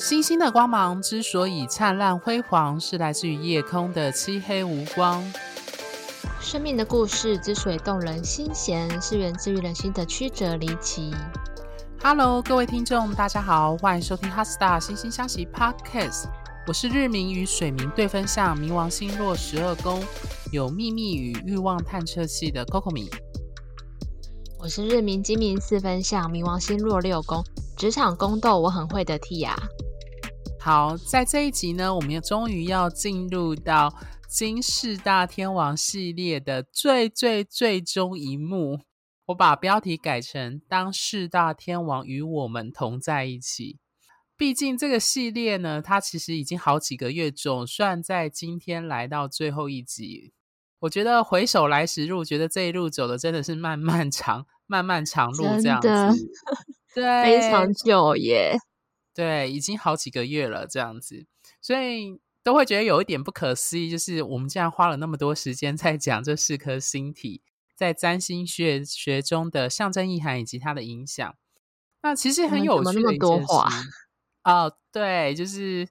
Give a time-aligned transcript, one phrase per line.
[0.00, 5.20] 星星的光芒之所以灿烂辉煌，是来自于夜空的漆黑无光。
[6.40, 11.12] 生命的故事之所以动人心弦，是源自于人心的曲折离奇。
[12.00, 16.22] Hello，各位听众，大家好，欢迎收听《HeartStar 心星相惜 Podcast》。
[16.68, 20.00] 我是日明与水明对分相，冥王星落十二宫，
[20.52, 23.10] 有秘密与欲望探测器的 Coco 米。
[24.60, 27.42] 我是日明金明四分相，冥王星落六宫，
[27.76, 29.56] 职场宫斗我很会的 Tia。
[30.68, 33.90] 好，在这一集呢，我们也终于要进入到
[34.28, 38.80] 金四大天王系列的最最最终一幕。
[39.28, 43.78] 我把标题改成“当四大天王与我们同在一起”。
[44.36, 50.34] 毕竟这个系列呢，它其实已经好几个月，总算在今天来到最后一集。
[50.80, 55.88] 我觉得回首来时路，觉得这一路走的真的是漫漫长、漫漫长路这样子，
[56.94, 58.54] 对，非常久耶。
[59.18, 61.26] 对，已经好几个月了，这样子，
[61.60, 67.42] 所以都会觉得有一点不可思议，就是我们竟然花了那么多时间在讲这四颗星体
[67.74, 71.34] 在占星学学中的象征意涵以及它的影响。
[72.02, 73.48] 那其实很有趣的一件事
[74.44, 75.88] 哦，对，就是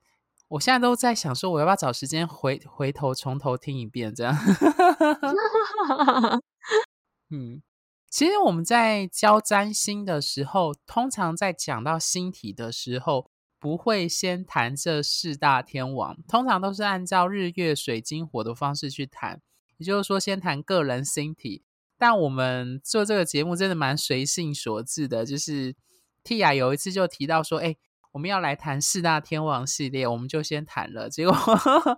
[0.48, 4.34] 我现在都在想说，我要不要找时间回回头从头听一遍，这样。
[7.30, 7.62] 嗯。
[8.10, 19.42] 其实我们在教占星的时候，通常在讲到星体的时候，不会先谈这四大天王，通常都是按照日月水金火的方式去谈，
[19.78, 21.64] 也就是说先谈个人星体。
[21.98, 25.76] 但我们做这个节目真的蛮随性所致的，就是
[26.24, 27.76] Tia 有一次就提到说，哎，
[28.14, 31.98] 我们要来谈四大天王系列，我们就先谈了，结果呵 呵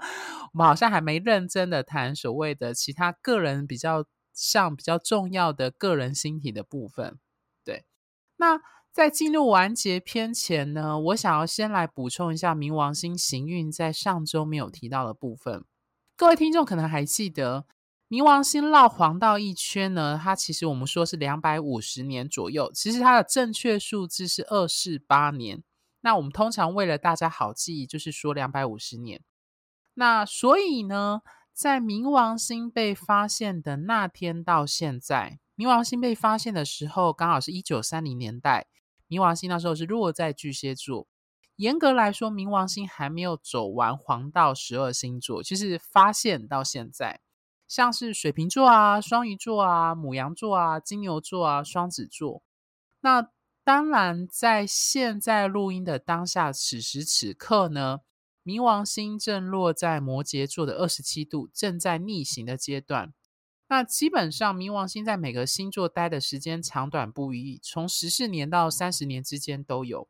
[0.53, 4.05] 我们好像还没认真的谈所谓的其他个人比较。
[4.39, 7.19] 上比较重要的个人星体的部分，
[7.65, 7.83] 对。
[8.37, 15.65] 那在进入完结篇前呢，我想要先来补充一下冥王星行运在上周没有提到的部分。
[16.15, 17.65] 各位听众可能还记得，
[18.07, 25.61] 冥王星绕黄道一圈呢，它其实我们说是两百五十年左右，其实它的正确数字是二四八年。
[26.01, 29.21] 那我们通常为了大家好记忆，就是说两百五十年。
[29.95, 31.21] 那所以呢，
[31.59, 38.67] 在冥王星被发现的那天到现在，冥王星被发现的时候，刚好是一九三零年代。
[39.09, 41.05] 冥王星那时候是落在巨蟹座。
[41.57, 47.19] 严格来说，冥王星还没有走完黄道十二星座，就是发现到现在，
[47.67, 52.41] 像是水瓶座啊、双鱼座啊、牡羊座啊、金牛座啊、双子座。
[53.01, 53.27] 那
[53.65, 57.99] 当然，在现在录音的当下，此时此刻呢，
[58.49, 63.13] 冥王星正落在摩羯座的二十七度，正在逆行的阶段。
[63.67, 70.09] 那基本上，冥王星在每个星座待的时间长短不一，从十四年到三十年之间都有。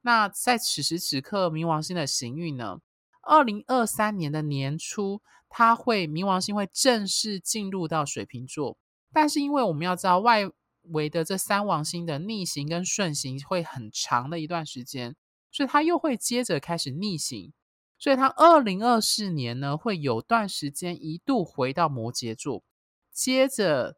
[0.00, 2.80] 那在此时此刻，冥王星的行运呢？
[3.22, 8.76] 二零二三年的年初，它会冥王星会正式进入到水瓶座。
[9.12, 10.50] 但是，因为我们要知道外
[10.82, 15.14] 围的这三王星的逆行跟顺行会很长的一段时间，
[15.52, 17.52] 所以它又会接着开始逆行。
[18.00, 22.62] 所以，他二零二四年呢，会有段时间一度回到摩羯座，
[23.10, 23.96] 接着，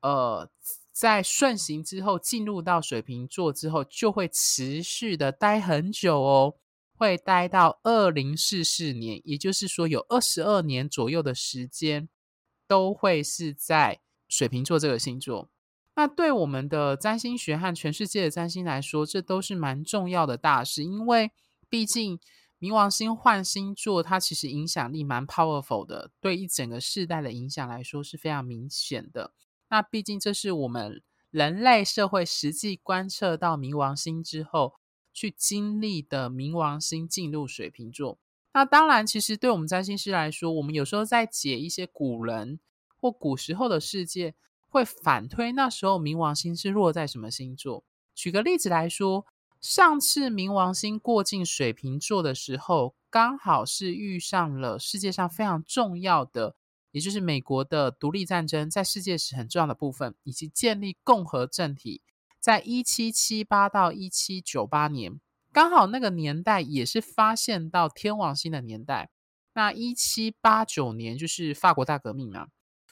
[0.00, 0.48] 呃，
[0.92, 6.54] 在顺行之后进入到水瓶座之后，就会持续的待很久哦，
[6.94, 12.08] 会待到二零四四年，也就是说有二十二年左右的时间，
[12.68, 15.50] 都会是在水瓶座这个星座。
[15.96, 21.32] 那对我们的占星学和全世界的占星来说，这都是蛮重要的大事，因为
[21.68, 22.20] 毕竟。
[22.62, 29.32] 冥王星换星座，它其实影响力蛮 powerful 的，对一整个世代的影响来说是非常明显的。
[29.68, 31.02] 那毕竟这是我们
[31.32, 34.74] 人类社会实际观测到冥王星之后
[35.12, 38.20] 去经历的冥王星进入水瓶座。
[38.52, 42.60] 那当然，其实对我们占星师来说，我们有时候在解一些古人
[42.96, 44.36] 或古时候的世界，
[44.68, 47.82] 会反推那时候冥王星是落在什么星座。
[48.14, 49.26] 举个例子来说。
[49.62, 56.56] 上次冥王星过境水瓶座的时候，刚好是遇上了世界上非常重要的，
[56.90, 62.02] 也就是美国的独立战争，在世界史很重要的部分，以及建立共和政体，
[62.40, 65.20] 在一七七八到一七九八年，
[65.52, 69.10] 刚好那个年代也是发现到天王星的年代。
[69.54, 72.48] 那一七八九年就是法国大革命嘛，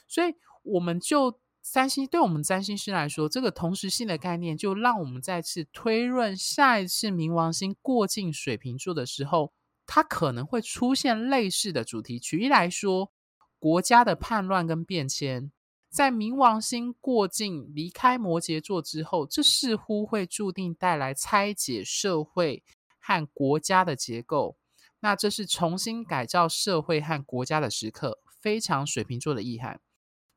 [0.07, 1.41] 所以我们就。
[1.61, 9.53] 三星对我们占星师来说，这个同时性的概念，就让我们再次推论下一次冥王星过境水瓶座的时候，
[9.85, 12.19] 它可能会出现类似的主题。
[12.19, 13.11] 举例来说，
[13.59, 15.51] 国家的叛乱跟变迁，
[15.89, 22.63] 在冥王星过境离开摩羯座之后，这似乎会注定带来拆解社会
[22.99, 24.57] 和国家的结构。
[24.99, 29.79] 那这是重新改造社会和国家的时刻，非常水瓶座的意涵。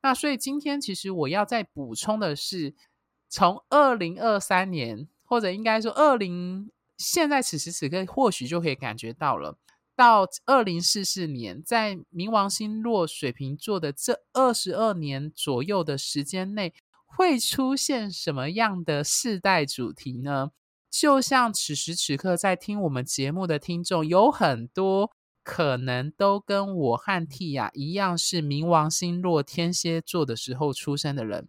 [0.04, 2.74] 那所以今天其实我要再补充的是，
[3.30, 9.56] 从二零二三年，或者应该说二零，现在此时此刻或许就可以感觉到了。
[9.96, 16.74] 到二零四四年，在冥王星落水瓶座的这二十二年左右的时间内，
[17.06, 20.50] 会出现什么样的世代主题呢？
[20.90, 25.10] 就像此时此刻在听我们节目的听众，有很多
[25.44, 31.46] 可能都跟我和蒂亚一样，是冥王星落天蝎座的时候出生的人。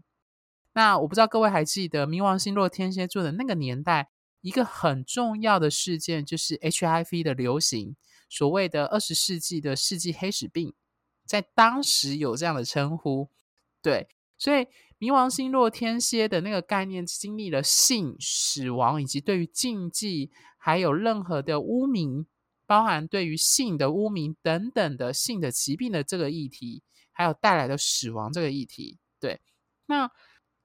[0.74, 4.10] 那我不知道各位还记得冥王星落天蝎座的那个年代，
[4.42, 7.96] 一个很重要的事件就是 HIV 的流行。
[8.28, 10.74] 所谓的二十世纪的世纪黑死病，
[11.26, 13.30] 在当时有这样的称呼，
[13.82, 14.68] 对，所以
[15.00, 22.26] 冥王星落天蝎的那个概念，经历了性、死亡以及对于禁忌，还有任何的污名，
[22.66, 29.42] 包含对于性的污名等等的性的疾病的这个议题，还有带来的死亡这个议题，对，
[29.86, 30.12] 那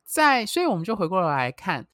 [0.04, 1.86] 在，所以我们就回过头来看。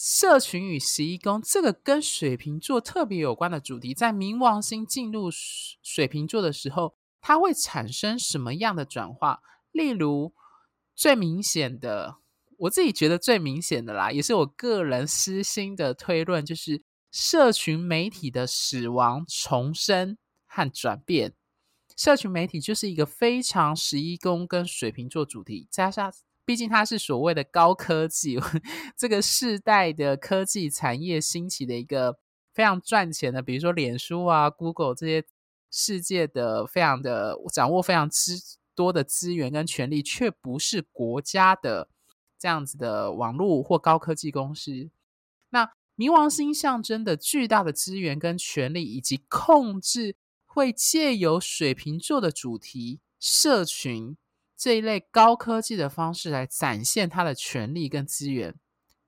[0.00, 5.28] 社群与十一宫，这个跟水瓶座特别有关的主题，在冥王星进入
[5.82, 9.40] 水瓶座的时候，它会产生什么样的转化？
[9.72, 10.32] 例如，
[10.94, 12.18] 最明显的，
[12.58, 21.34] 我自己觉得最明显的啦，也是我个人私心的推论，就是社群媒体的死亡、重生和转变。
[21.96, 26.12] 社群媒体就是一个非常十一宫跟水瓶座主题，加上。
[26.44, 28.38] 毕竟它是所谓的高科技，
[28.96, 32.18] 这个世代的科技产业兴起的一个
[32.54, 35.26] 非常赚钱的，比如说脸书啊、Google 这些
[35.70, 38.32] 世界的非常的掌握非常之
[38.74, 41.90] 多的资源跟权力，却不是国家的
[42.38, 44.88] 这样子的网络或高科技公司。
[45.50, 50.14] 那冥王星象征的巨大的资源跟权力以及控制，
[50.46, 54.16] 会借由水瓶座的主题社群。
[54.56, 58.54] 这一类高科技的方式来展现他的权力跟资源，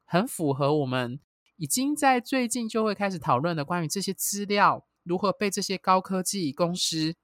[0.04, 1.19] 很符合我们
[1.56, 7.16] 已经在最近就会开始讨论的关于这些资料如何被这些高科技公司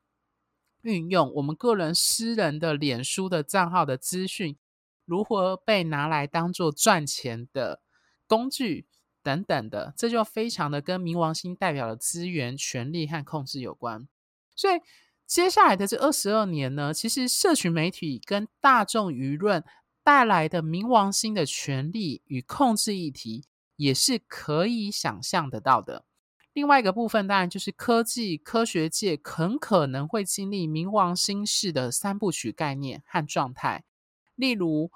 [0.82, 4.56] 运用，我们个人私人的脸书的账号的资讯
[5.04, 7.80] 如何被拿来当做赚钱的
[8.26, 8.86] 工具
[9.26, 14.06] 等等的，这就非常的跟冥王星代表的资源、权力和控制有关，
[14.55, 14.78] 所以。
[15.26, 19.64] 接下来的这二十二年呢，其实社群媒体跟大众舆论
[20.05, 23.44] 带来的冥王星的权力与控制议题，
[23.75, 26.05] 也是可以想象得到的。
[26.52, 33.82] 另外一个部分，当然就是科技科学界很可能会经历冥王星式的三部曲概念和状态。
[34.37, 34.93] 例如，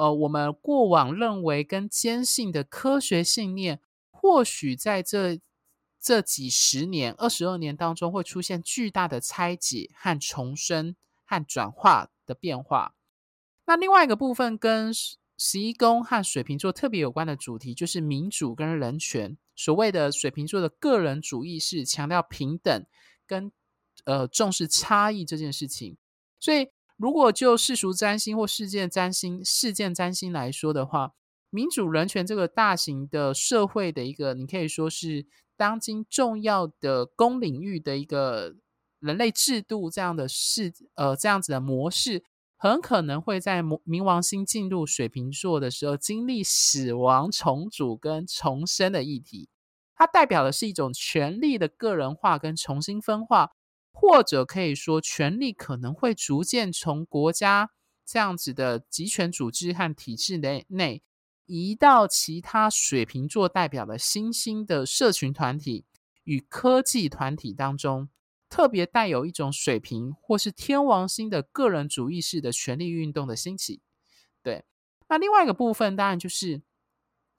[0.00, 3.80] 呃，我们过往认为跟坚信的科学信念，
[4.10, 5.40] 或许在这。
[6.02, 12.94] 这几十年、二十二年当中，会出现巨大的拆解和重生和转化的变化。
[13.66, 19.36] 那另外一个部分跟十一宫和水瓶座特别有关的主题，就是民主跟人权。
[19.54, 22.86] 所谓的水瓶座的个人主义是强调平等
[23.26, 23.52] 跟
[24.06, 25.98] 呃重视差异这件事情。
[26.38, 26.70] 所以，
[27.00, 31.14] 如果就世俗占星或事件占星、事件占星来说的话，
[31.48, 35.26] 民主人权这个大型的社会的一个，你可以说是。
[35.56, 38.54] 当今重要的公领域的一个
[38.98, 42.24] 人类制度，这样的事，呃，这样子的模式，
[42.56, 49.50] 很可能会在冥王星进入水瓶座的时候，经历死亡、重组跟重生的议题。
[49.94, 53.50] 它代表的是一种权力的个人化跟重新分化，
[54.00, 57.70] 或者可以说，权力可能会逐渐从国家
[58.06, 61.02] 这样子的集权组织和体制内内。
[61.44, 65.84] 移到其他水瓶座代表的新兴的社群团体
[66.22, 68.08] 与科技团体当中，
[68.48, 73.82] 特别带有一种水瓶或是天王星的个人主义式的权力运动的兴起。
[74.42, 74.64] 对，
[75.08, 76.62] 那另外一个部分当然就是，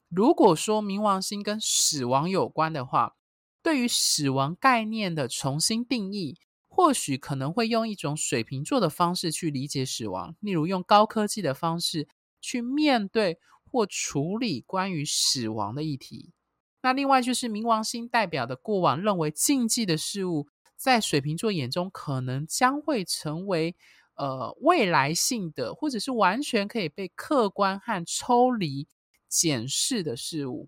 [0.10, 3.16] 如果说冥王星跟死亡有关的话，
[3.64, 6.38] 对于死亡概念的重新定义，
[6.82, 12.08] 或许可能会用一种水瓶座的方式去理解死亡，例如用高科技的方式
[12.42, 13.40] 去面对。
[13.74, 16.34] 或处理关于死亡的议题。
[16.82, 23.74] 那另外就是冥王星代表的过往认为禁忌的事物，在水瓶座眼中可能将会成为
[24.16, 28.90] 呃未来性的，或者是完全可以被客观和抽离
[29.30, 30.68] 检视的事物。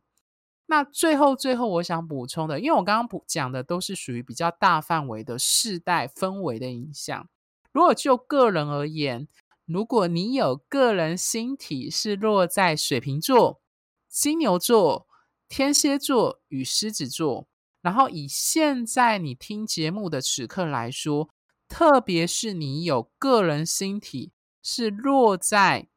[0.65, 7.27] 那最后最后我想补充的，因为我刚刚补讲的都是属于比较大范围的世代氛围的影响。
[7.71, 9.27] 如果就个人而言，
[9.65, 13.61] 如果你有个人星体是落在水瓶座、
[14.07, 15.07] 金牛座、
[15.49, 17.47] 天蝎座与狮子座，
[17.81, 21.29] 然后以现在你听节目的此刻来说，
[21.67, 25.87] 特别是你有个人星体是落在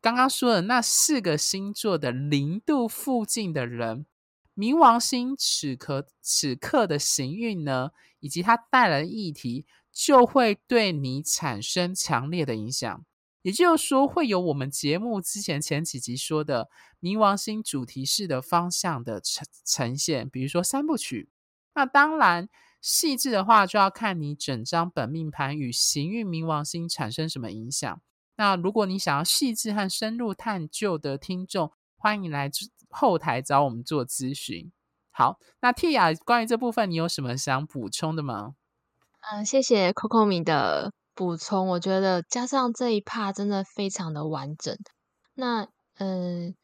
[0.00, 4.06] 刚刚说的那四个星座的零度附近的人，
[4.54, 7.90] 冥王星此刻此刻的行运呢，
[8.20, 13.04] 以及它带来的议题，就会对你产生强烈的影响。
[13.42, 16.68] 也就是说，会有我们节目之前前几集说的
[17.00, 21.28] 冥王星主题式的方向的呈呈现，比如说三部曲。
[21.74, 22.48] 那当然，
[22.80, 28.00] 细致的话就要看你整张本命盘与行运冥王星产生什么影响。
[28.38, 32.50] 那如果你想要细致和深入探究的听众，欢迎来
[32.88, 34.72] 后台找我们做咨询。
[35.10, 38.54] 好，那 Tia 关于这部分，你有什么想补充的吗？
[39.30, 40.92] 嗯，谢谢 Coco 米的。
[41.14, 44.78] 补充，我觉得加上这一 part 真的非常的完整。
[45.34, 45.66] 那，
[45.98, 46.54] 嗯，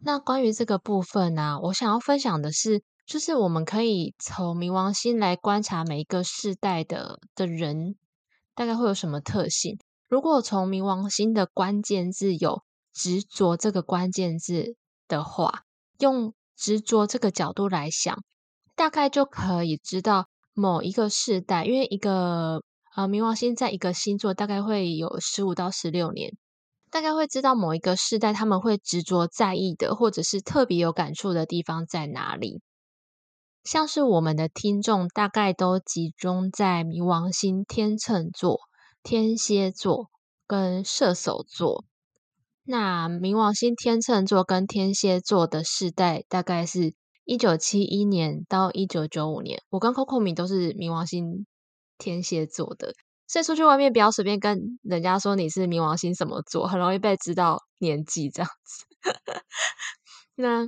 [0.00, 7.96] 那关于这个部分呢、我想要分享的是，就是我们可以从冥王星来观察每一个世代的的人，
[8.54, 9.78] 大概会有什么特性。
[10.08, 14.76] 如果从冥王星的关键字有执着这个关键字
[15.08, 15.62] 的话，
[15.98, 18.22] 用执着这个角度来想，
[18.74, 22.62] 大概就可以知道某一个世代，因为一个。
[22.96, 26.36] 呃，冥王星在一个星座大概会有十五到十六年，
[26.92, 32.62] 大概会知道某一个世代他们会执着在意的，或者是特别有感触的地方在哪里。
[33.64, 38.60] 像是我们的听众大概都集中在冥王星天秤座、
[39.04, 40.10] 天蝎座
[40.48, 41.84] 跟射手座。
[42.64, 46.94] 那冥王星天秤座跟天蝎座的世代大概是
[47.24, 49.62] 一九七一年到一九九五年。
[49.70, 51.46] 我跟 Coco 米都是冥王星。
[51.96, 52.92] 天蝎座的，
[53.28, 58.84] 所以出去外面不要随便跟人家说你是冥王星什么座，很容易被知道年纪这样子。
[60.34, 60.64] 那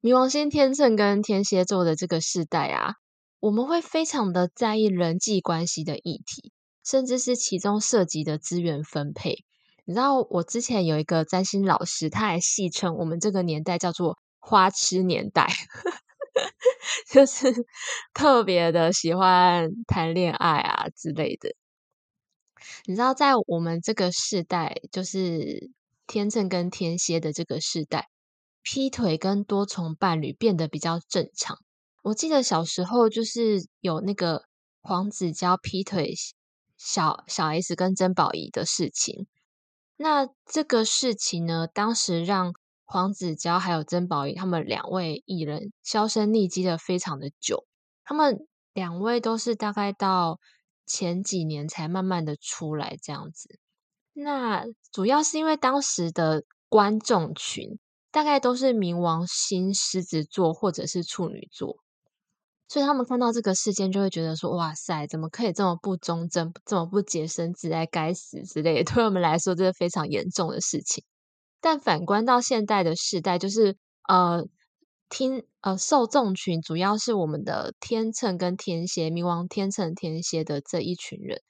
[0.00, 2.94] 冥王星天秤跟天蝎座的这个世代啊，
[3.40, 6.52] 我们会非常的在意人际关系的议题，
[6.86, 9.44] 甚至是其中涉及的资源分配。
[9.84, 15.48] 你知道，我之前有一个占星老师，他还戏称我们这个年代叫做“花痴年代”。
[17.10, 17.52] 就是
[18.12, 21.50] 特别的喜欢谈恋爱啊之类的。
[22.84, 25.70] 你知道，在我们这个世代，就是
[26.06, 28.08] 天秤跟天蝎的这个世代，
[28.62, 31.58] 劈腿跟多重伴侣变得比较正常。
[32.02, 34.44] 我记得小时候就是有那个
[34.82, 36.14] 黄子佼劈腿
[36.86, 39.26] 小小 S 跟曾宝仪的事情。
[39.96, 42.54] 那这个事情呢，当时让。
[42.88, 47.66] 黄子佼还有曾宝仪，他们两位艺人销声匿迹的非常的久，
[48.04, 50.38] 他们两位都是大概到
[50.86, 53.58] 前几年才慢慢的出来这样子。
[54.12, 57.80] 那主要是因为当时的观众群
[58.12, 61.82] 大概都是冥王星狮子座或者是处女座，
[62.68, 68.84] 所以他们看到这个事件就会觉得说：“哇塞，怎么可以这么不忠贞，这么不洁身自爱，该死之类的。
[68.94, 71.04] ”对我们来说，这是非常严重的事情。
[71.60, 73.76] 但反观到现代的世代，就是
[74.08, 74.44] 呃，
[75.08, 81.40] 听呃受众群主要是我们的天秤跟天蝎，冥王天秤天蝎的这一群人，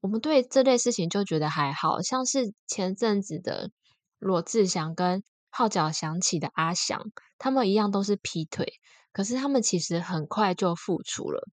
[0.00, 3.70] 我们对这类事情就觉得还好，像是前阵子的
[4.18, 7.00] 罗志祥跟号角响起的阿翔，
[7.38, 8.66] 他们一样都是劈腿，
[9.14, 11.48] 可是他们其实很快就付出了，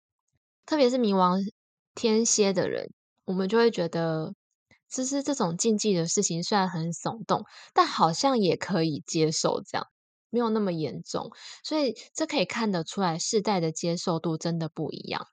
[0.67, 1.39] 特别是冥王
[1.95, 2.93] 天蝎的人，
[3.25, 4.35] 我们就会觉得。
[4.93, 9.87] 其实这种禁忌的事情虽然很耸动，但好像也可以接受，这样
[10.31, 11.31] 没有那么严重。
[11.63, 15.29] 所以这可以看得出来，世代的接受度真的不一样。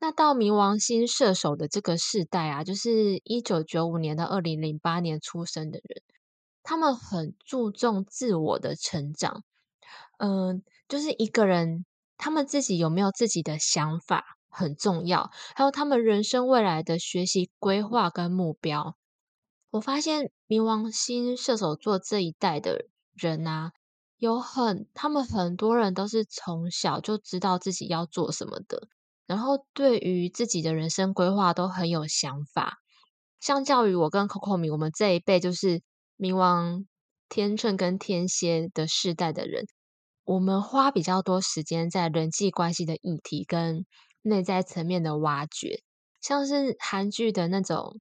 [0.00, 6.02] 那到冥王星射手的这个世代啊，就是一九九五年到二零零八年出生的人，
[6.64, 9.44] 他们很注重自我的成长。
[10.18, 11.86] 嗯，就是一个人
[12.18, 14.36] 他们自己有没有自己的想法。
[14.52, 18.96] 很重要，还有他们人生未来的学习规划跟目标。
[19.70, 23.70] 我发现冥王星射手座这一代的人啊，
[24.18, 28.88] 有很他们很多人都是从小就知道自己要做什么的，
[29.24, 32.78] 然后对于自己的人生规划都很有想法。
[33.38, 35.80] 相较于我跟 Coco 米，我们这一辈就是
[36.18, 36.84] 冥王
[37.28, 39.64] 天秤跟天蝎的世代的人，
[40.30, 43.84] 我们花比较多时间在人际关系的议题跟。
[44.22, 45.82] 内在层面的挖掘，
[46.20, 47.98] 像是韩剧的那种，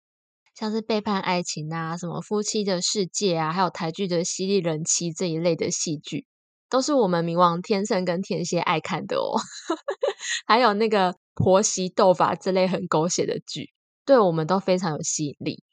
[0.57, 6.25] 像是背叛爱情啊，什么夫妻的世界啊，还有台剧的犀利人妻这一类的戏剧，
[6.69, 9.35] 都是我们冥王天秤跟天蝎爱看的哦。
[10.47, 13.71] 还有那个婆媳斗法这类很狗血的剧，
[14.05, 15.65] 对我们都非常有吸引力。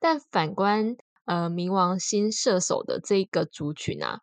[0.00, 4.18] 但反观呃冥王星射手的这一个族群啊，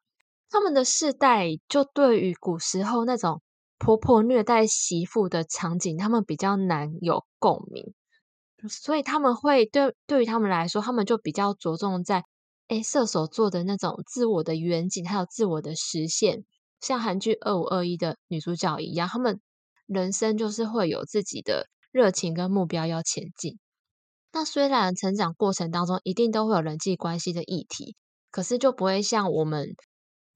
[0.51, 3.41] 他们的世代就对于古时候那种。
[3.83, 7.95] 婆婆虐待媳妇的场景，他们比较难有共鸣，
[8.69, 12.23] 所以他们会对对于他们来说，他们就比较着重在
[12.67, 16.45] 诶射手座的那种自我的远景，还有自我的实现，
[16.79, 19.41] 像韩剧《二五二一》的女主角一样，他们
[19.87, 23.57] 人生就是会有自己的热情跟目标要前进。
[24.31, 27.95] 那虽然成长过程当中一定都会有人际关系的议题，
[28.29, 29.75] 可是就不会像我们。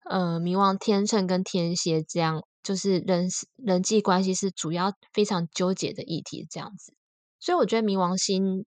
[0.08, 6.94] 呃，冥王天秤跟天蝎这样，就是人人际关系是主要非常纠结的议题，这样子。
[7.40, 8.66] 所以我觉得冥王星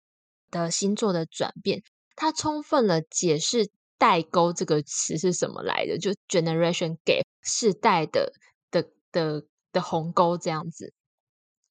[0.51, 1.83] 的星座的转变，
[2.15, 8.33] 它充分了解释“代沟”这个词是什么来的，就 generation gap 世代的
[8.71, 10.95] 的的的鸿沟这样子。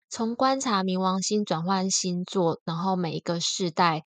[0.10, 4.04] 从观察冥王星转换星座，然后每一个世代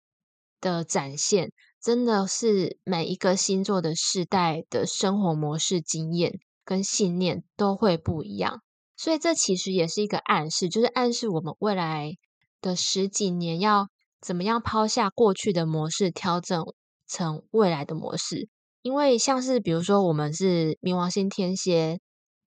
[0.62, 1.52] 的展现。
[1.82, 8.62] 真的是每一个星座的世代的生活模式、经验跟信念都会不一样，
[8.96, 12.12] 所以这其实也是一个暗示，就是暗示我们未来
[12.60, 13.88] 的十几年要
[14.20, 16.64] 怎么样抛下过去的模式，调整
[17.08, 18.48] 成未来的模式。
[18.82, 21.98] 因为像是比如说，我们是冥王星天蝎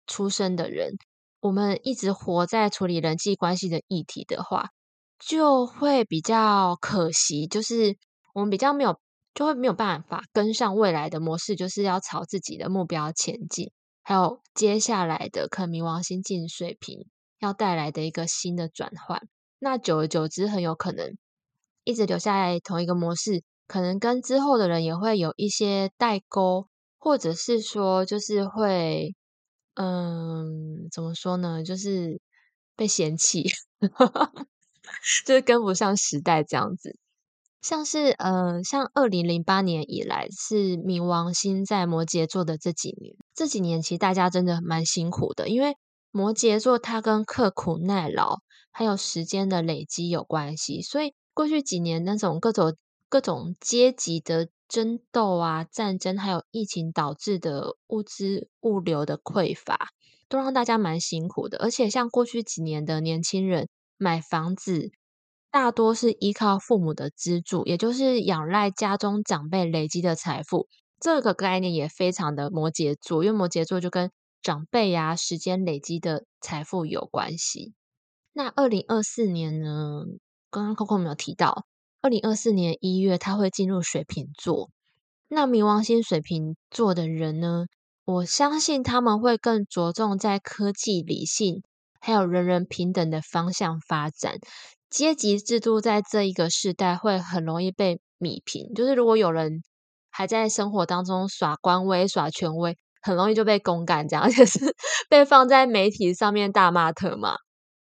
[0.05, 0.97] 出生的人，
[1.39, 4.69] 我们一直活在处理人际关系的议题的话，
[5.17, 7.97] 就会比较可惜，就是
[8.35, 8.99] 我们比较没有。
[9.35, 13.71] 就会没有办法跟上未来的模式，就是要朝自己的目标前进。
[14.01, 17.07] 还有接下来的可能冥王星进水瓶
[17.39, 19.21] 要带来的一个新的转换，
[19.59, 21.17] 那久而久之，很有可能
[21.83, 29.15] 一直留下来同一个模式，可能跟之后的人也会有一些代沟，或者是说，就是会，
[29.73, 31.63] 嗯，怎么说呢？
[31.63, 32.21] 就是
[32.75, 33.43] 被嫌弃，
[35.25, 36.97] 就是跟不上时代这样子。
[37.65, 45.75] 像是呃，像二零零八年以来是冥王星在摩羯座的这几年，这几年其实大家真的蛮辛苦的，因为
[46.11, 48.37] 摩羯座它跟刻苦耐劳
[48.71, 52.75] 还有时间的累积有关系，所以过去几年那种各种
[53.09, 59.89] 各种阶级的争斗啊、战争，还有疫情导致的物资物流的匮乏，
[60.29, 61.57] 都让大家蛮辛苦的。
[61.57, 64.91] 而且像过去几年的年轻人买房子。
[65.55, 70.67] 大多是依靠父母的资助，也就是仰赖家中长辈累积的财富。
[70.99, 77.73] 这个概念也非常的摩羯座，因为摩羯座就跟长辈呀、啊、时间累积的财富有关系。
[78.33, 80.03] 那二零二四年呢？
[80.49, 81.65] 刚刚 Coco 没有提到，
[82.01, 84.71] 二零二四年一月他会进入水瓶座。
[85.29, 87.67] 那冥王星水瓶座的人呢，
[88.03, 91.63] 我相信他们会更着重在科技、理性，
[92.01, 94.35] 还有人人平等的方向发展。
[94.95, 99.61] 阶级制度在这一个时代会很容易被弭平，就是如果有人
[100.09, 104.73] 还在生活当中耍官威、耍权威，很容易就被公干，这样， 而且是
[105.09, 107.35] 被放在媒体上面大骂特骂。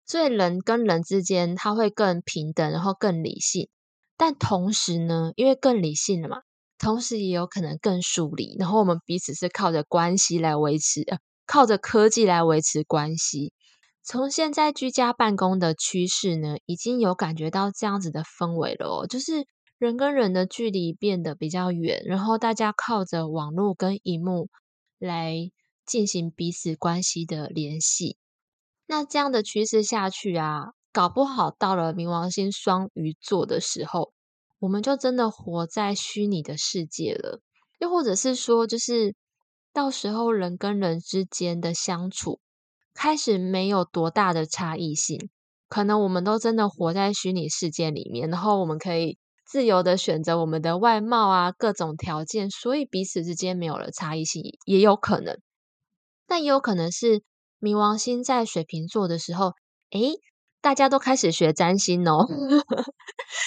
[0.07, 3.69] 所以人跟人之间他会更平等，然后更理性。
[4.17, 6.37] 但同时呢，因为更理性了嘛，
[6.79, 8.55] 同时也有可能更疏离。
[8.57, 11.03] 然后我们彼此是靠着关系来维持，
[11.45, 13.53] 靠着科技来维持关系。
[14.03, 19.47] 从现在居家办公的趋势呢，已经有感觉到这样子的氛围了哦，就是
[19.79, 24.49] 人跟人的距离变得比较远，然后大家靠着网络跟荧幕
[24.99, 25.51] 来
[25.87, 28.17] 进行彼此关系的联系。
[28.87, 34.13] 那这样的趋势下去啊，搞不好到了冥王星双鱼座的时候，
[34.59, 37.41] 我们就真的活在虚拟的世界了。
[37.79, 39.15] 又或者是说，就是
[39.73, 42.41] 到时候人跟人之间的相处。
[42.95, 45.31] 开始没有多大的差异性，
[45.69, 55.39] 可能我们都真的活在虚拟世界里面，然后我们可以自由的选择我们的外貌啊，各种条件，所以彼此之间没有了差异性，也有可能。
[56.27, 57.23] 但也有可能是
[57.61, 59.55] 冥王星在水瓶座的时候，
[59.91, 60.15] 诶，
[60.61, 62.27] 大家都开始学占星哦。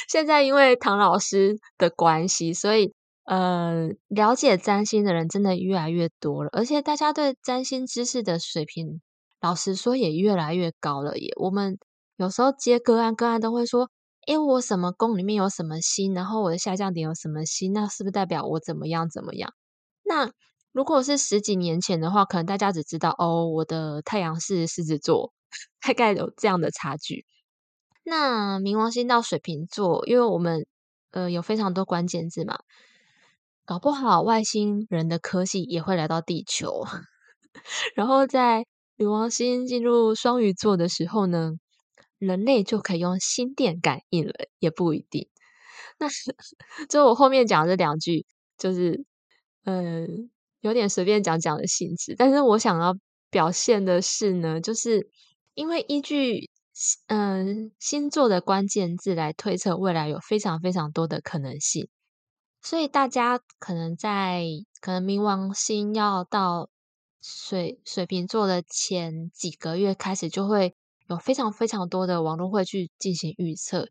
[0.10, 2.94] 现在因为唐老师的关系，所以
[3.26, 9.02] 呃，了解占星的人真的越来越多了，而且大家对占星知识的水平。
[9.44, 11.34] 老实说，也越来越高了耶。
[11.36, 11.78] 我们
[12.16, 13.90] 有时候接个案，个案都会说
[14.26, 19.54] ：“诶，我什么宫里面有什么星，然后我的下降点有什么星，那是不是代表我怎么样怎么样？”
[20.04, 20.32] 那
[20.72, 25.34] 如果是十几年前的话，可能大家只知道哦，我的太阳是狮子座，
[25.86, 27.26] 大概有这样的差距。
[28.06, 30.66] 那冥王星到水瓶座，因为我们
[31.12, 32.60] 呃有非常多关键字嘛，
[33.66, 36.86] 搞不好外星人的科技也会来到地球，
[37.94, 38.66] 然后在。
[39.04, 41.52] 冥王星进入双鱼座的时候呢，
[42.20, 45.28] 人类就可以用心电感应了，也不一定。
[46.00, 46.08] 那
[46.88, 48.26] 就我后面讲这两句，
[48.58, 49.04] 就是
[49.66, 50.30] 嗯，
[50.62, 52.16] 有点随便讲讲的性质。
[52.18, 52.96] 但是我想要
[53.30, 55.10] 表现的是呢，就是
[55.54, 56.50] 因为依据
[57.08, 61.88] 嗯、星座的关键字来推测未来有非常非常多的可能性，
[62.62, 64.44] 所以大家可能在
[64.82, 66.70] 可能冥王星要到
[67.24, 70.76] 水水瓶座的前几个月开始，就会
[71.08, 73.88] 有非常非常多的网络会去进行预测。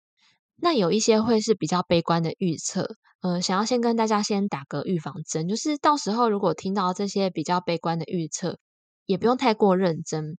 [0.57, 8.59] 那有一些会是比较悲观的预测，呃，想要先跟大家先打个预防针，就是到时候如果听到这些比较悲观的预测，
[9.07, 10.37] 也不用太过认真，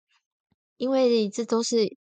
[0.76, 1.96] 因为这都是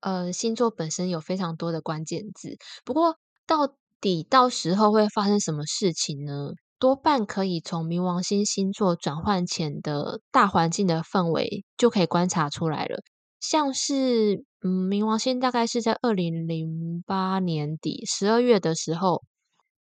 [0.00, 2.56] 呃星座本身有非常多的关键字。
[2.84, 6.52] 不过到底到时候会发生什么事情呢？
[6.78, 13.02] 多半可以从冥王星星座转换前的大环境的氛围就可以观察出来了，
[13.40, 14.44] 像是。
[14.60, 19.22] 嗯，冥王星大概是在二零零八年底十二月的时候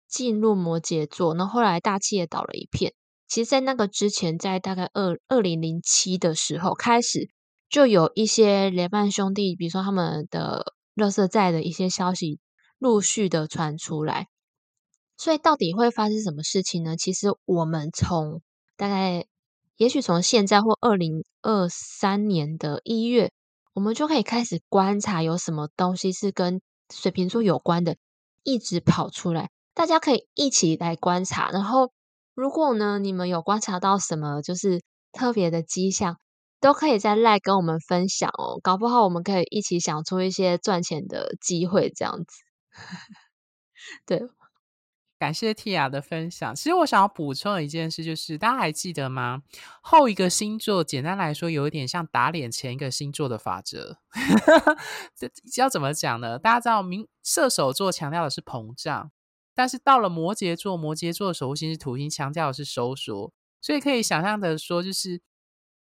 [0.05, 2.93] 进入摩羯座，那后，来大气也倒了一片。
[3.25, 7.29] 其实，在那个之前，在大概二二零零七的时候开始，
[7.69, 12.41] 就有一些雷曼兄弟，比如说他们的垃圾债的一些消息
[12.77, 14.27] 陆续的传出来。
[15.17, 16.97] 所以，到底会发生什么事情呢？
[16.97, 18.41] 其实，我们从
[18.77, 19.25] 大概，
[19.77, 23.31] 也许从现在或二零二三年的一月。
[23.73, 26.61] 我们就可以开始观察有什么东西是跟
[26.93, 27.97] 水瓶座有关的，
[28.41, 31.51] 一直跑出来，大家可以一起来观察。
[31.51, 31.91] 然后，
[32.35, 36.17] 如果呢，你们有观察到什么就是特别的迹象，
[36.61, 38.61] 都可以在赖跟我们分享哦。
[38.63, 42.25] 搞不好我们可以一起想出一些赚钱的机会，这样子。
[44.07, 44.21] 对。
[45.25, 46.53] 感谢 Tia 的分享。
[46.53, 49.41] 其实我想要补充一件事就是，大家还记得吗？
[49.81, 53.97] 后一个星座，简单来说，有一点像打脸前一个星座的法则。
[55.17, 56.37] 这要怎么讲呢？
[56.37, 59.09] 大家知道，明射手座强调的是膨胀，
[59.55, 63.33] 但是到了摩羯座，摩羯座的守护星是土星，强调的是收缩。
[63.59, 65.23] 所以可以想象的说，就是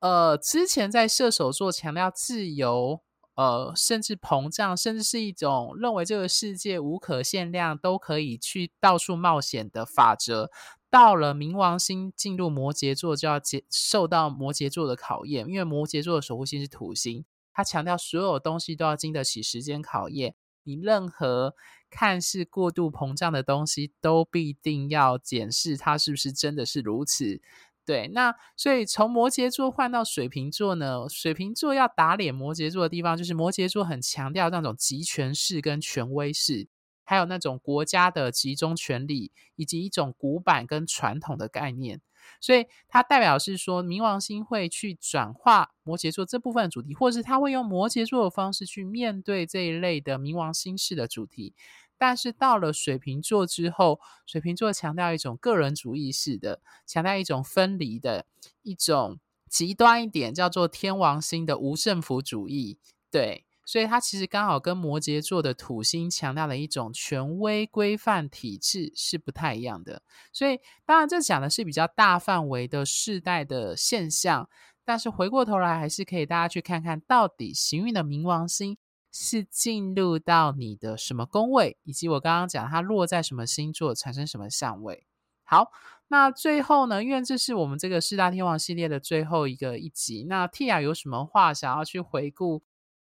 [0.02, 3.02] 呃，之前在射手座强调自由。
[3.42, 10.52] 呃，甚至膨胀，甚至是一种认为这个世界无可限量，都可以去到处冒险的法则。
[10.92, 20.36] 到了冥王星进入摩羯座，就要接受到摩羯座的考验，因为摩羯座的守护星是土星，它强调所有东西都要经得起时间考验。
[20.64, 21.56] 你任何
[21.90, 27.42] 看似过度膨胀的东西，都必定要检视它是不是真的是如此。
[27.84, 31.08] 对，那所以从摩羯座换到水瓶座呢？
[31.10, 36.68] 水瓶座要打脸摩羯座的地方，就是摩羯座很强调那种集权式跟权威式，
[37.04, 42.02] 还有那种国家的集中权力，以及一种古板跟传统的概念。
[42.40, 51.56] 所以它代表是说，冥王星会去转化摩羯座这部分的主题，或者是他会用摩羯座的方式去面对这一类的冥王星式的主题。
[52.02, 58.26] 但是到了水瓶座之后，水瓶座强调一种个人主义式的，强调一种分离的
[58.64, 62.80] 一种极端一点，叫做天王星的无政府主义。
[63.12, 70.02] 对，所以它其实刚好跟摩羯座的土星强调的一种权威规范体制是不太一样的。
[70.34, 74.50] 所以当然这讲的是比较大范围的世代的现象，
[74.84, 78.80] 但是回过头来还是可以大家去看看到底行运的冥王星。
[79.12, 85.06] 是进入到你的什么宫位，以及我刚刚讲它落在什么星座，产生什么相位。
[85.44, 85.70] 好，
[86.08, 92.64] 那最后呢，因为这是我们这个四大天王系列的最后一个一集，那 Tia 有什么话想要去回顾？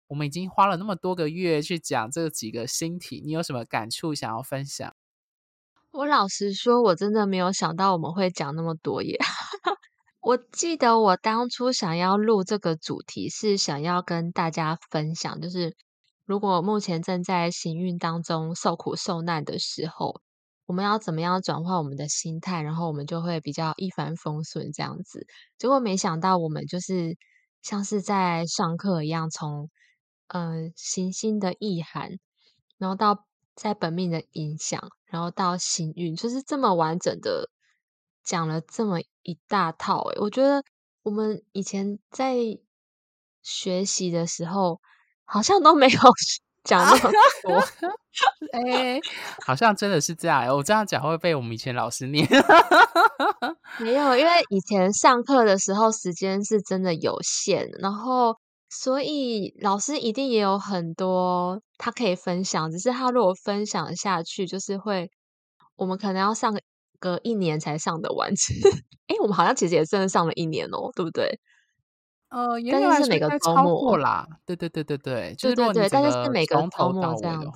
[0.06, 4.96] 我们已经花了那么多个月去讲这几个星体，你有什么感触想要分享？
[5.90, 9.18] 我老实说，我真的没有想到我们会讲那么多耶。
[10.22, 15.76] 我记得我当初想要录这个主题，是想要跟大家分享，就是。
[16.30, 20.20] 如果目前正在行运当中受苦受难的时候，
[20.64, 25.26] 我们要怎么样转换我们的心态，然后我们就会比较一帆风顺这样子。
[25.58, 27.18] 结果没想到，我们就是
[27.62, 29.70] 像是在上课一样，从
[30.28, 32.10] 呃行星的意涵，
[32.78, 37.50] 然后到在本命的影响，然后到行运，就是这么完整的
[38.22, 40.04] 讲了这么一大套。
[40.10, 40.62] 诶，我觉得
[41.02, 42.36] 我们以前在
[43.42, 44.80] 学习的时候。
[45.30, 45.98] 好像都没有
[46.64, 47.10] 讲那么
[47.42, 47.56] 多，
[48.52, 49.00] 哎、欸，
[49.46, 50.46] 好像真的是这样。
[50.54, 52.28] 我这样讲会被我们以前老师念。
[53.78, 58.36] 没有，因为以前上课的时候时间是真的有限，然后
[58.68, 62.70] 所以老师一定也有很多他可以分享。
[62.70, 65.08] 只是他如果分享下去，就是会
[65.76, 66.54] 我们可能要上
[66.98, 68.28] 个一年才上的完。
[69.06, 71.40] 哎、欸，我们好像其实也真的上了一年哦，对不对？
[72.30, 77.50] 呃，应该是每个周末啦，对对对对对，对对对，但是是每个周末这样子，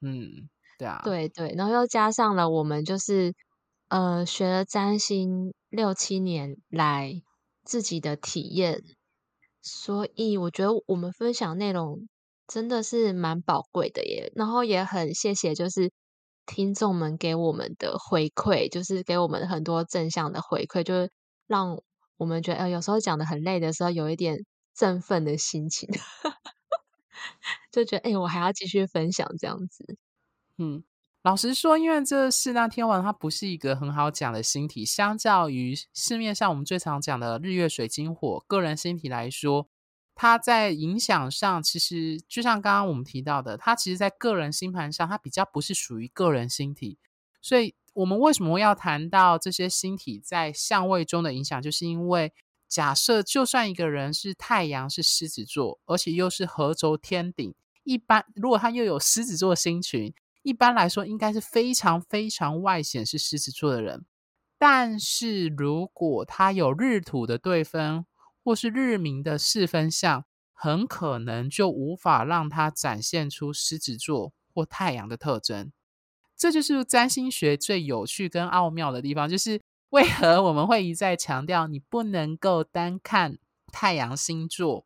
[0.00, 0.48] 嗯，
[0.78, 3.34] 对啊，对对，然后又加上了我们就是
[3.88, 7.22] 呃学了占星六七年来
[7.64, 8.82] 自己的体验，
[9.60, 12.06] 所以我觉得我们分享内容
[12.46, 15.90] 真的是蛮宝贵的耶，然后也很谢谢就是
[16.46, 21.10] 听众们给我们的回馈，就是给我们很多正向的回馈，就是
[21.46, 21.80] 让
[22.16, 25.88] 我们觉得，呃，有时候讲得很累的时候，有一点振奋的心情，
[27.70, 29.96] 就觉得，哎，我还要继续分享这样子。
[30.58, 30.84] 嗯，
[31.22, 39.68] 老实说，因为这四大天王它不是一个很好讲的星体，相较于市面上我们最常讲的日月水金火个人星体来说。
[40.16, 46.98] 它在影响上，其实就像刚刚我们提到的，它其实，在个人星盘上，它比较不是属于个人星体。
[47.42, 51.62] 所以，我们为什么要谈到这些星体在相位中的影响？
[51.62, 52.32] 就是因为
[52.68, 57.54] 假设，就算一个人是太阳是狮子座，而且又是合轴天顶，
[57.84, 64.04] 一般如果他又有狮子座星群，一般来说应该是非常非常外显是狮子座的人。
[64.58, 68.04] 但是如果他有日土的对分，
[68.42, 75.70] 或是日明的四分相，很可能就无法让他展现出狮子座或太阳的特征。
[76.36, 83.38] 这就是占星学最有趣跟奥妙的地方，就是 为何我们会一再强调，你不能够单看
[83.72, 84.84] 太阳星座，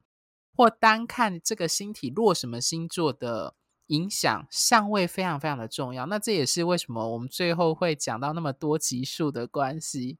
[0.54, 3.54] 或单看这个星体落什么星座的
[3.86, 6.04] 影响，相位非常非常的重要。
[6.06, 10.18] 那这也是为什么我们最后会讲到那么多级数的关系。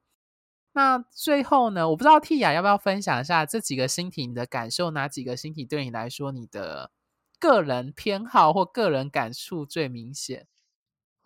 [0.73, 4.91] 那最后呢，我不知道 Tia 要不要分享一下这几个星体你的感受？
[4.93, 6.93] 哪几个星体对你来说，你的
[7.39, 10.47] 个人偏好或个人感触最明显？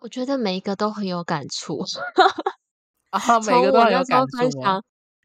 [0.03, 1.79] 我觉得每一个都很有感触
[3.09, 4.59] 啊，每个都很有感触。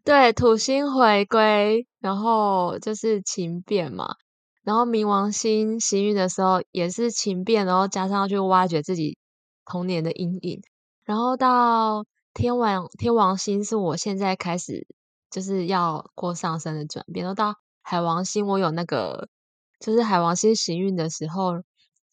[0.04, 4.14] 对，土星回归，然后就是情变嘛，
[4.62, 9.18] 然后冥王星行运的时候也是情变，然后加上要去挖掘自己
[9.64, 10.62] 童年的阴影，
[11.04, 12.04] 然后到。
[12.34, 14.86] 天王天王星是我现在开始
[15.28, 19.28] 就是要过上升的转变，然后到海王星，我有那个
[19.80, 21.54] 就是海王星行运的时候，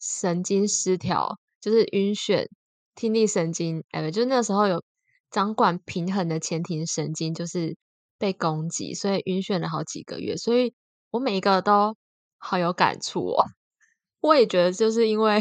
[0.00, 2.46] 神经失调，就是晕眩，
[2.94, 4.84] 听力神经，哎，就那时候有
[5.32, 7.76] 掌管平衡的前庭神经就是
[8.18, 10.72] 被攻击，所以晕眩了好几个月，所以
[11.10, 11.96] 我每一个都
[12.38, 13.44] 好有感触哦。
[14.20, 15.40] 我也觉得就是因为。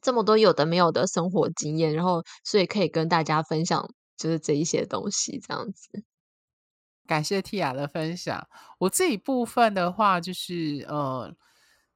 [0.00, 6.02] 这么多有的没有的生活经验，然后所以可以跟大家分享，就是这一些东西这样子。
[7.06, 8.48] 感谢 Tia 的分享。
[8.80, 11.32] 我自己部分的话，就是呃，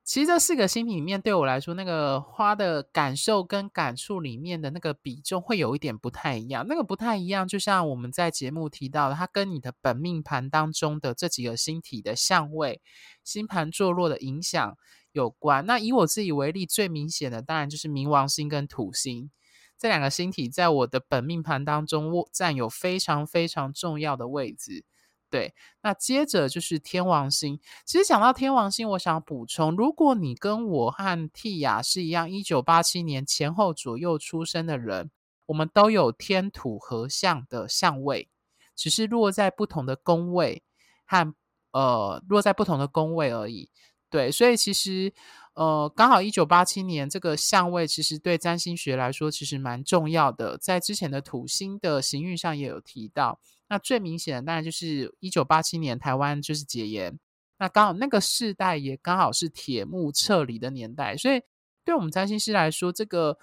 [0.07, 6.65] 其实这四个星体里面，对我来说，那个花的感受跟感触里面的那个比重会有一点不太一样。
[6.69, 12.81] 那个不太一样，就像我们在节目提到的，它跟你的本命盘当中的这几个星体的相位、
[13.25, 14.79] 星盘坐落的影响。
[15.13, 15.65] 有关。
[15.65, 19.31] 那以我自己为例，最明显的当然就是冥王星跟土星
[19.79, 24.85] 这两个星体，在我的本命盘当中，占有非常非常重要的位置。
[25.29, 27.59] 对，那接着就是天王星。
[27.85, 35.11] 其实讲到天王星，我想补充，如果你跟我和蒂亚是一样，一九八七年前后左右出生的人，
[35.47, 38.29] 我们都有天土合相的相位，
[38.77, 40.63] 只是落在不同的宫位
[41.05, 41.35] 和
[41.73, 43.69] 呃落在不同的宫位而已。
[44.09, 45.13] 对，所以其实，
[45.55, 50.57] 呃，刚好一九八七年这个相位，其实对占星学来说其实蛮重要的。
[50.57, 53.41] 在之前的土星的行运上也有提到。
[53.69, 57.19] 那最明显的当然就是一九八七年台湾就是解严，
[57.59, 61.41] 那刚好那个世代也刚好是铁幕撤离的年代，所以
[61.85, 63.39] 对我们占星师来说，这个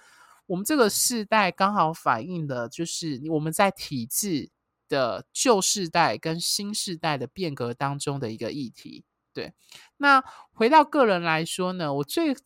[0.46, 4.50] 我们这个世代刚好反映的就是我们在体制
[4.88, 9.04] 的旧世代跟新世代的变革当中的一个议题。
[9.32, 9.52] 对，
[9.96, 12.36] 那回到个人来说呢，我最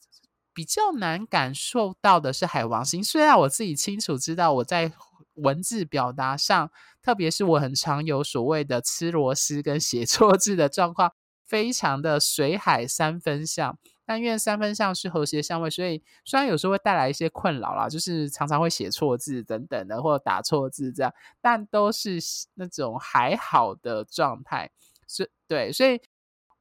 [0.55, 3.05] 比较难感受到的是海王星。
[3.05, 4.91] 虽然我自己清楚知道我在
[5.39, 6.71] 文字表达上，
[7.03, 11.13] 特别是我很常有所谓的吃螺丝跟写错字的状况，
[11.47, 13.79] 非常的水海三分相。
[14.05, 22.19] 但因为三分相是和谐相位，所以虽然有时候会带来一些困扰啦，就是常常会写错字等等的，或者打错字这样，但都是
[22.55, 24.71] 那种还好的状态。
[25.07, 26.01] 所以对，所以。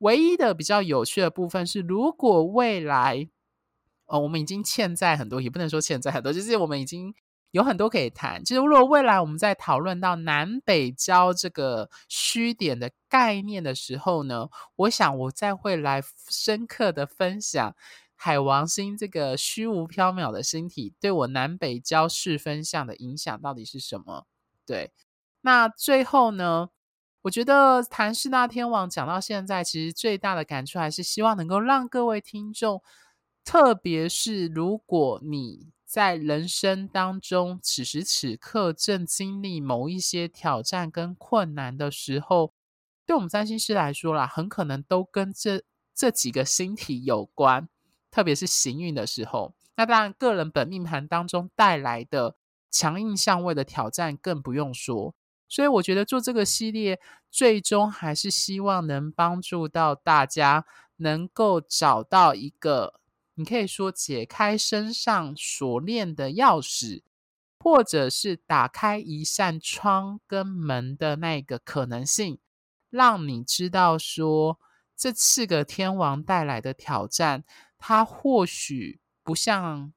[0.02, 3.28] 唯一的比较有趣的部分是，如果未来，
[4.06, 7.16] 哦，我们已经欠债很多，也不能说欠债很多，就是我们已经
[7.58, 8.46] 有很多可以谈。
[8.46, 17.76] 其实，如果未来我们在讨论到南北交这个虚点的概念的时候呢，我想我再会来深刻的分享
[18.16, 24.28] 海王星这个虚无缥缈的星体对我南北交四分相的影响到底是什么？
[24.66, 24.92] 对，
[25.42, 26.70] 那最后呢？
[27.24, 32.82] 我觉得谈四大天王讲到现在，其实最大的感触还是希望能够让各位听众，
[33.44, 42.54] 特别是如果你在人生当中此时此刻正经历某一些挑战跟困难的时候，
[43.06, 45.64] 对我们占星师来说啦，很可能都跟这
[45.96, 47.70] 这几个星体有关，
[48.12, 49.56] 特别是行运的时候。
[49.78, 52.36] 那当然，个人本命盘当中带来的
[52.70, 55.16] 强硬相位的挑战更不用说。
[55.48, 57.00] 所以我觉得做这个系列，
[57.32, 60.66] 最终还是希望能帮助到大家，
[60.98, 63.00] 能够找到一个，
[63.38, 67.04] 你可以说解开身上锁链的钥匙，
[67.60, 72.40] 或者是打开一扇窗跟门的那个可能性，
[72.90, 74.60] 让你知道说，
[74.96, 77.44] 这四个天王带来的挑战，
[77.78, 79.94] 它或许不像，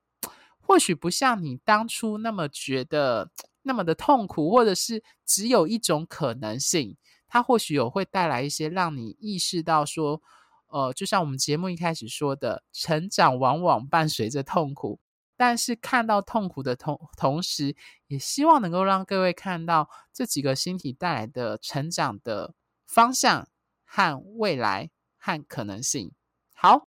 [0.59, 3.31] 或许不像你当初那么觉得。
[3.63, 6.97] 那么的痛苦，或者是只有一种可能性，
[7.29, 10.23] 它或许有会带来一些让你意识到说，
[10.71, 15.01] 呃，就像我们节目一开始说的，成长往往伴随着痛苦，
[15.37, 22.55] 但是看到痛苦的同同时，也希望能够让各位看到这几个星体带来的成长的
[22.87, 23.49] 方向
[23.85, 26.13] 和未来和可能性。
[26.55, 26.87] 好，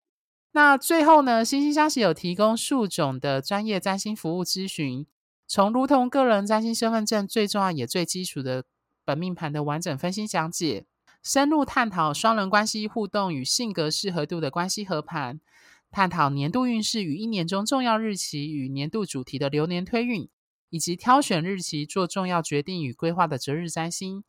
[0.53, 5.07] 那最后呢，星星相惜有提供数种的专业占星服务咨询。
[5.47, 8.65] 从如同个人占星身份证最重要也最基础的
[9.05, 10.85] 本命盘的完整分析讲解，
[11.23, 15.41] 深入探讨双人关系互动与性格适合度的关系合盘，
[15.91, 20.29] 探讨年度运势与一年中重要日期与年度主题的流年推运，
[20.71, 24.25] 以及挑选日期做重要决定与规划的择日占星。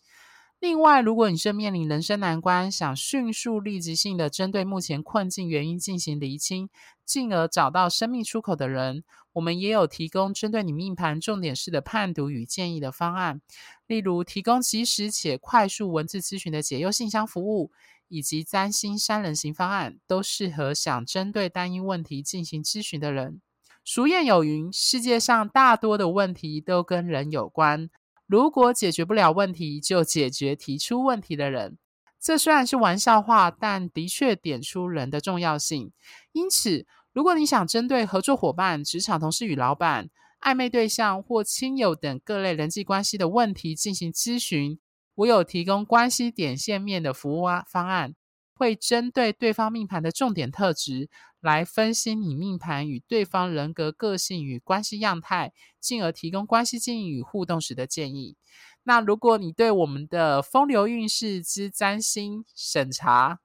[0.59, 6.69] 另外，如果你正面临人生难关，想迅速立即性的针对目前困境原因进行厘清，
[7.05, 13.39] 进而找到生命出口的人，我们也有提供针对你命盘重点式的判读与建议的方案，
[13.87, 17.71] 例如提供即时且快速文字咨询的解忧信箱服务，
[18.09, 23.39] 以及占星三人行方案，都适合想针对单一问题进行咨询的人。
[23.85, 27.89] 俗谚有云：世界上大多的问题都跟人有关。
[28.29, 31.79] 如果解决不了问题，就解决提出问题的人。
[32.21, 35.91] 这虽然是玩笑话，但的确点出人的重要性。
[36.31, 40.11] 因此，如果你想针对合作伙伴、职场同事与老板、
[40.41, 44.79] 暧昧对象或亲友等各类人际关系的问题进行咨询，
[45.15, 48.13] 我有提供关系点线面的服务啊方案。
[48.59, 58.35] 会针对对方命盘的重点特质来分析你命盘与对方人格个性与关系样态，进而提供关系经营与互动时的建议。
[58.83, 63.39] 那如果你对我们的风流运势之占星审查，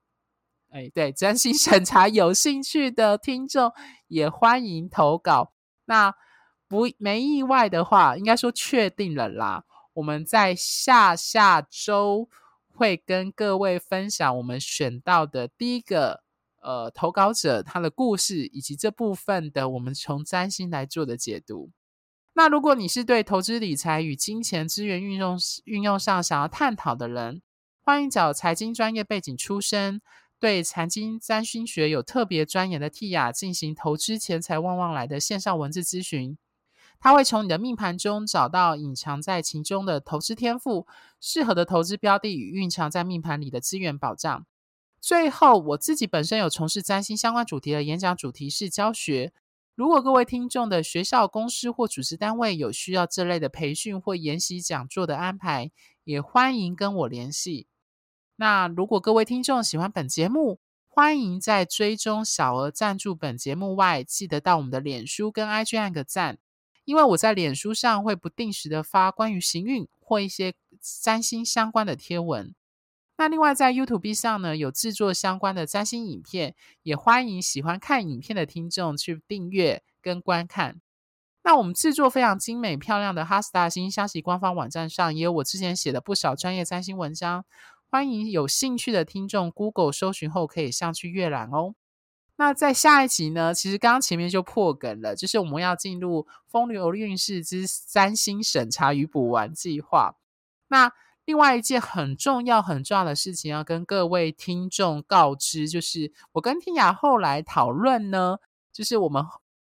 [0.69, 3.71] 哎，对，占星审查有兴趣的听众，
[4.07, 5.53] 也欢迎投稿。
[5.85, 6.13] 那
[6.67, 9.63] 不没意外的话，应该说确定了啦。
[9.93, 12.27] 我们在下下周。
[12.75, 16.23] 会跟各位分享我们选到的第一个
[16.61, 21.71] 呃投稿者他的故事，以及这部分的我们从占星来做的解读。
[22.33, 27.41] 那如果你是对投资理财与金钱资源运用运用上想要探讨的人，
[27.81, 30.01] 欢迎找财经专业背景出身、
[30.37, 36.37] 对财经占星学有特别专研的 Tia 进行投资钱财旺旺来的线上文字咨询。
[36.99, 40.87] 他会从你的命盘中找到隐藏在其中的投资天赋、
[41.19, 44.45] 适合的投资标的与蕴藏在命盘里的资源保障。
[44.99, 49.31] 最后，我自己本身有从事占星相关主题的演讲主题是教学。
[49.75, 55.69] 如果各位听众的学校、公司或组织单位有需要这类的培训或研习讲座的安排，
[56.05, 57.67] 也欢迎跟我联系。
[58.37, 66.39] 那如果各位听众喜欢本节目，欢迎在追踪小额赞助本节目外，记得到我们的脸书跟 IG 按个赞。
[66.85, 70.53] 因为我在脸书上会不定时的发关于行运或一些
[71.03, 72.55] 占星相关的贴文。
[73.17, 80.81] 那另外在 YouTube 上呢，有制作相关的占星影片，也欢迎喜欢看影片的听众去订阅跟观看。
[81.43, 87.45] 那我们制作非常精美漂亮的哈斯塔星消息官方网站上，也有我之前写的不少专业占星文章，
[87.89, 91.75] 欢迎有兴趣的听众 Google 搜寻后可以上去阅览哦。
[92.37, 100.15] 那在下一集呢，其实刚刚前面就破梗了，就是我们要进入风流运势之占星审查与补完计划。
[100.67, 100.91] 那
[101.23, 108.37] 另外一件很重要、很重要的事情要跟各位听众告知，就是我跟天雅后来讨论呢，
[108.73, 109.23] 就是我们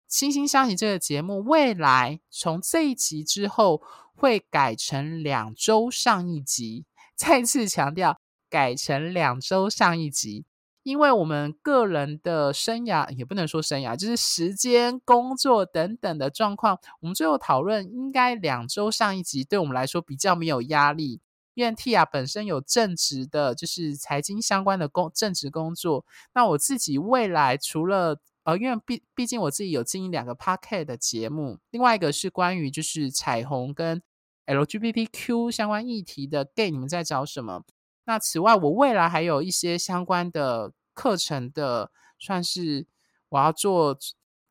[0.07, 3.81] 星星相惜这个节目未来从这一集之后
[4.13, 6.85] 会改成两周上一集，
[7.15, 8.19] 再次强调
[8.49, 10.45] 改成两周上一集。
[10.83, 21.21] 因为我们个人的生涯也不能说生涯，就是时间、工作等等的状况，我们最后讨论应该两周上一集，对我们来说比较没有压力。
[21.53, 26.05] 因为 ti 本身有正职的，就是财经相关的工正职工作。
[26.33, 34.01] 那我自己未来除了呃，因为毕毕竟我自己有经营两个 Podcast 的节目，另外一个是关于就是彩虹跟
[34.47, 37.63] LGBTQ 相关议题的 Gay，你们在找什么？
[38.05, 42.87] 那此外，我未来还有一些相关的课程的，算是
[43.29, 43.97] 我要做，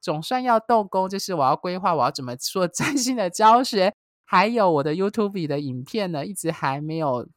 [0.00, 3.94] 总算要动工，就是我要规划我要怎么做占星的教学，
[4.24, 7.28] 还有我的 YouTube 的影片呢，一直还没有，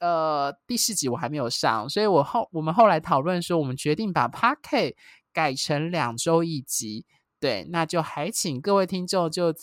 [0.00, 4.94] 呃，第四集我还没有上，所以我后我们后来讨论说，我们决定把 Podcast
[5.32, 7.06] 改成两周一集，
[7.38, 9.54] 对，那就还请各位听众就。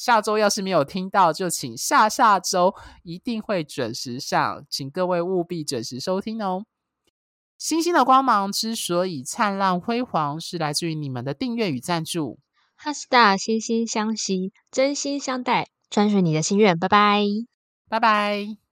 [0.00, 2.72] 下周要是没有听到，就请下下周
[3.02, 6.64] 一定会准时上，请各位务必准时收听哦。
[7.58, 12.38] 星星的光芒之所以灿烂辉煌，是来自于你们的订阅与赞助。
[12.76, 16.78] 哈斯塔，惺惺相惜，真心相待，专属你的心愿。
[16.78, 17.24] 拜拜，
[17.88, 18.67] 拜拜。